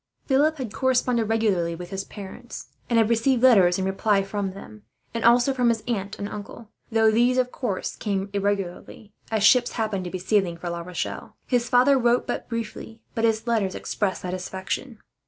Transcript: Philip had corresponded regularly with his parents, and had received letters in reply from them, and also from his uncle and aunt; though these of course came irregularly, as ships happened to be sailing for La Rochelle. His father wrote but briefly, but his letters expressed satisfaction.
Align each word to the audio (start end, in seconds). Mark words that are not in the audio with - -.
Philip 0.25 0.57
had 0.57 0.73
corresponded 0.73 1.29
regularly 1.29 1.75
with 1.75 1.91
his 1.91 2.05
parents, 2.05 2.69
and 2.89 2.97
had 2.97 3.07
received 3.11 3.43
letters 3.43 3.77
in 3.77 3.85
reply 3.85 4.23
from 4.23 4.53
them, 4.53 4.81
and 5.13 5.23
also 5.23 5.53
from 5.53 5.69
his 5.69 5.83
uncle 5.87 6.15
and 6.17 6.27
aunt; 6.27 6.67
though 6.91 7.11
these 7.11 7.37
of 7.37 7.51
course 7.51 7.97
came 7.97 8.27
irregularly, 8.33 9.13
as 9.29 9.43
ships 9.43 9.73
happened 9.73 10.05
to 10.05 10.09
be 10.09 10.17
sailing 10.17 10.57
for 10.57 10.71
La 10.71 10.81
Rochelle. 10.81 11.35
His 11.45 11.69
father 11.69 11.99
wrote 11.99 12.25
but 12.25 12.49
briefly, 12.49 12.99
but 13.13 13.25
his 13.25 13.45
letters 13.45 13.75
expressed 13.75 14.23
satisfaction. 14.23 14.97